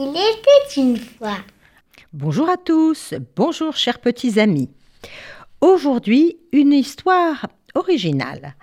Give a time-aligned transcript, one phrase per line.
[0.00, 1.38] Il était une fois.
[2.12, 4.70] Bonjour à tous, bonjour chers petits amis.
[5.60, 8.54] Aujourd'hui, une histoire originale.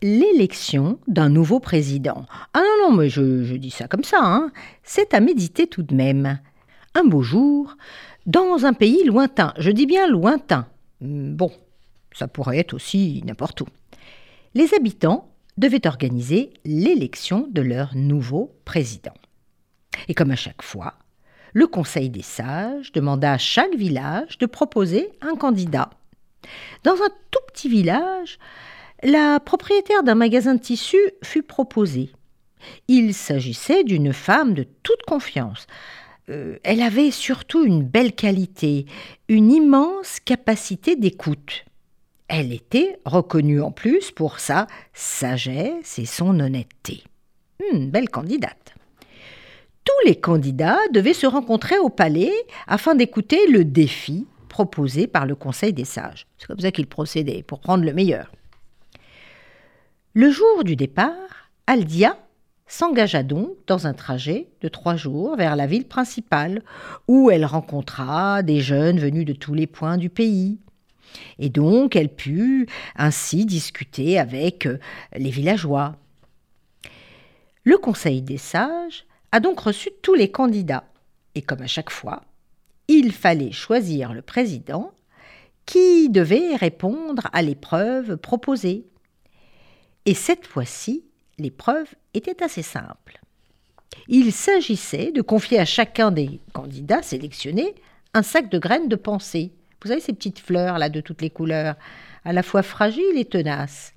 [0.00, 2.24] L'élection d'un nouveau président.
[2.54, 4.50] Ah non, non, mais je, dis ça comme ça, hein.
[4.82, 6.38] c'est à méditer tout de même.
[6.94, 7.76] Un beau jour,
[8.24, 10.66] dans un pays lointain, je dis bien lointain.
[11.02, 11.52] Hmm, bon,
[12.14, 13.66] ça pourrait être aussi n'importe où.
[14.54, 19.12] Les habitants devaient organiser l'élection de leur nouveau président.
[20.08, 20.94] Et comme à chaque fois,
[21.52, 25.90] le Conseil des sages demanda à chaque village de proposer un candidat.
[26.82, 28.38] Dans un tout petit village,
[29.02, 32.10] la propriétaire d'un magasin de tissus fut proposée.
[32.88, 35.66] Il s'agissait d'une femme de toute confiance.
[36.30, 38.86] Euh, elle avait surtout une belle qualité,
[39.28, 41.64] une immense capacité d'écoute.
[42.28, 47.04] Elle était reconnue en plus pour sa sagesse et son honnêteté.
[47.72, 48.73] Une belle candidate
[50.04, 52.32] les candidats devaient se rencontrer au palais
[52.66, 56.26] afin d'écouter le défi proposé par le Conseil des sages.
[56.38, 58.30] C'est comme ça qu'ils procédaient, pour prendre le meilleur.
[60.12, 62.16] Le jour du départ, Aldia
[62.66, 66.62] s'engagea donc dans un trajet de trois jours vers la ville principale,
[67.08, 70.58] où elle rencontra des jeunes venus de tous les points du pays.
[71.38, 74.68] Et donc elle put ainsi discuter avec
[75.16, 75.96] les villageois.
[77.64, 80.84] Le Conseil des sages a donc reçu tous les candidats.
[81.34, 82.22] Et comme à chaque fois,
[82.86, 84.92] il fallait choisir le président
[85.66, 88.86] qui devait répondre à l'épreuve proposée.
[90.06, 91.02] Et cette fois-ci,
[91.36, 93.20] l'épreuve était assez simple.
[94.06, 97.74] Il s'agissait de confier à chacun des candidats sélectionnés
[98.14, 99.50] un sac de graines de pensée.
[99.82, 101.74] Vous savez ces petites fleurs là de toutes les couleurs,
[102.24, 103.94] à la fois fragiles et tenaces.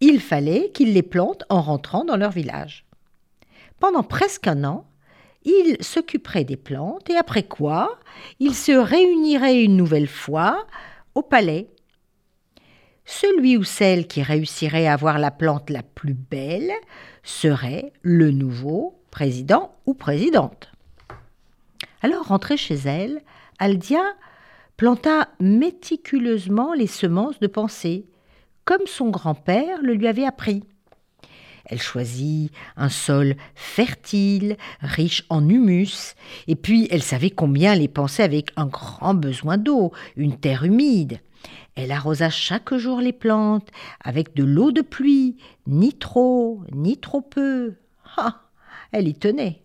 [0.00, 2.85] Il fallait qu'ils les plantent en rentrant dans leur village.
[3.80, 4.86] Pendant presque un an,
[5.44, 7.98] il s'occuperait des plantes et après quoi,
[8.40, 10.66] il se réunirait une nouvelle fois
[11.14, 11.68] au palais.
[13.04, 16.72] Celui ou celle qui réussirait à avoir la plante la plus belle
[17.22, 20.72] serait le nouveau président ou présidente.
[22.02, 23.22] Alors, rentrée chez elle,
[23.58, 24.02] Aldia
[24.76, 28.06] planta méticuleusement les semences de pensée,
[28.64, 30.64] comme son grand-père le lui avait appris.
[31.68, 36.14] Elle choisit un sol fertile, riche en humus,
[36.46, 41.20] et puis elle savait combien les pensait avec un grand besoin d'eau, une terre humide.
[41.74, 43.68] Elle arrosa chaque jour les plantes
[44.02, 47.74] avec de l'eau de pluie, ni trop, ni trop peu.
[48.16, 48.42] Ah,
[48.92, 49.62] elle y tenait.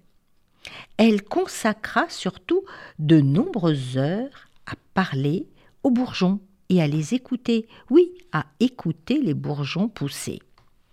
[0.98, 2.64] Elle consacra surtout
[3.00, 5.48] de nombreuses heures à parler
[5.84, 10.40] aux bourgeons et à les écouter, oui, à écouter les bourgeons pousser.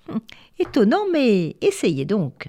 [0.58, 2.48] Étonnant, mais essayez donc.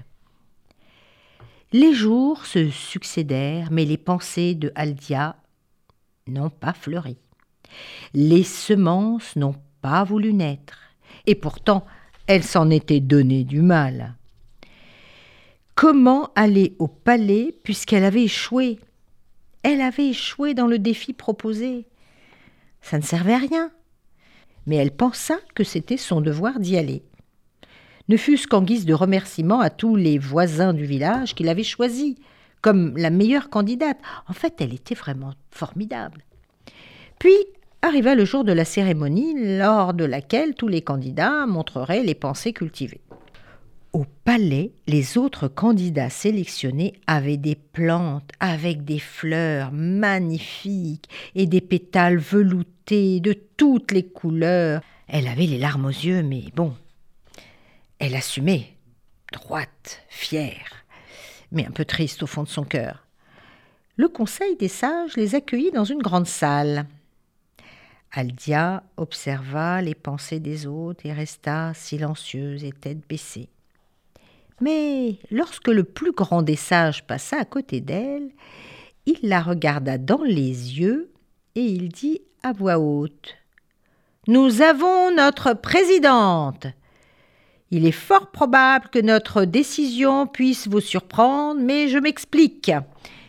[1.72, 5.36] Les jours se succédèrent, mais les pensées de Aldia
[6.26, 7.16] n'ont pas fleuri.
[8.12, 10.78] Les semences n'ont pas voulu naître,
[11.26, 11.86] et pourtant
[12.26, 14.14] elle s'en était donné du mal.
[15.74, 18.78] Comment aller au palais puisqu'elle avait échoué?
[19.62, 21.86] Elle avait échoué dans le défi proposé.
[22.82, 23.70] Ça ne servait à rien.
[24.66, 27.02] Mais elle pensa que c'était son devoir d'y aller
[28.10, 32.16] ne fût-ce qu'en guise de remerciement à tous les voisins du village qui l'avaient choisie
[32.60, 33.98] comme la meilleure candidate.
[34.26, 36.24] En fait, elle était vraiment formidable.
[37.20, 37.36] Puis
[37.82, 42.52] arriva le jour de la cérémonie, lors de laquelle tous les candidats montreraient les pensées
[42.52, 43.00] cultivées.
[43.92, 51.60] Au palais, les autres candidats sélectionnés avaient des plantes avec des fleurs magnifiques et des
[51.60, 54.80] pétales veloutés de toutes les couleurs.
[55.06, 56.74] Elle avait les larmes aux yeux, mais bon,
[58.00, 58.76] elle assumait,
[59.30, 60.84] droite, fière,
[61.52, 63.06] mais un peu triste au fond de son cœur.
[63.96, 66.86] Le conseil des sages les accueillit dans une grande salle.
[68.10, 73.50] Aldia observa les pensées des autres et resta silencieuse et tête baissée.
[74.62, 78.30] Mais lorsque le plus grand des sages passa à côté d'elle,
[79.04, 81.12] il la regarda dans les yeux
[81.54, 83.36] et il dit à voix haute
[84.26, 86.66] Nous avons notre présidente.
[87.70, 92.72] Il est fort probable que notre décision puisse vous surprendre, mais je m'explique.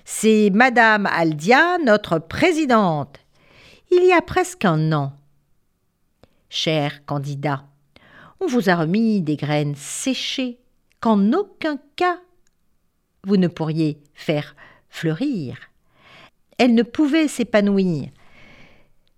[0.04, 3.20] C'est Madame Aldia, notre présidente.
[3.92, 5.14] Il y a presque un an.
[6.50, 7.66] Cher candidat,
[8.40, 10.58] on vous a remis des graines séchées
[11.00, 12.20] qu'en aucun cas
[13.24, 14.56] vous ne pourriez faire
[14.90, 15.58] fleurir.
[16.58, 18.10] Elles ne pouvaient s'épanouir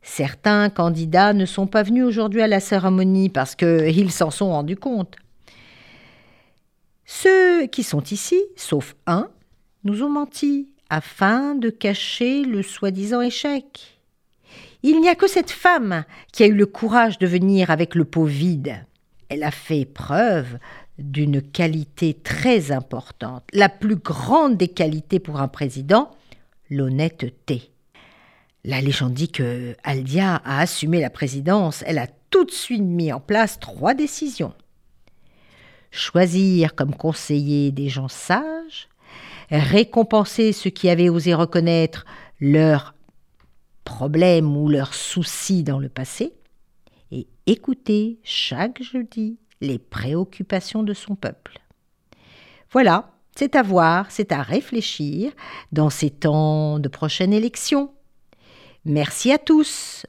[0.04, 4.76] Certains candidats ne sont pas venus aujourd'hui à la cérémonie parce qu'ils s'en sont rendus
[4.76, 5.16] compte.
[7.06, 9.30] Ceux qui sont ici, sauf un,
[9.84, 14.00] nous ont menti afin de cacher le soi-disant échec.
[14.84, 18.04] Il n'y a que cette femme qui a eu le courage de venir avec le
[18.04, 18.86] pot vide.
[19.30, 20.58] Elle a fait preuve
[21.00, 26.12] d'une qualité très importante, la plus grande des qualités pour un président,
[26.70, 27.73] l'honnêteté.
[28.66, 33.12] La légende dit que Aldia a assumé la présidence, elle a tout de suite mis
[33.12, 34.54] en place trois décisions.
[35.92, 38.88] Choisir comme conseiller des gens sages,
[39.52, 42.06] récompenser ceux qui avaient osé reconnaître
[42.40, 42.96] leurs
[43.84, 46.34] problèmes ou leurs soucis dans le passé,
[47.12, 51.60] et écouter chaque jeudi les préoccupations de son peuple.
[52.72, 55.34] Voilà, c'est à voir, c'est à réfléchir
[55.74, 57.92] dans ces temps de prochaine élection.
[58.86, 60.06] Merci à tous.